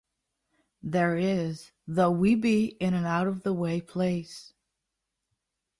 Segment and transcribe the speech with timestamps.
[0.81, 4.51] There is; though we be in an out-of-the-way place.